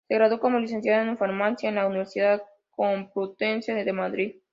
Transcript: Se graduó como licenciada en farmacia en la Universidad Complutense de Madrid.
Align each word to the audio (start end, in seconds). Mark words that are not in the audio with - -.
Se 0.07 0.15
graduó 0.15 0.39
como 0.39 0.57
licenciada 0.57 1.03
en 1.03 1.15
farmacia 1.15 1.69
en 1.69 1.75
la 1.75 1.85
Universidad 1.85 2.41
Complutense 2.71 3.75
de 3.75 3.93
Madrid. 3.93 4.35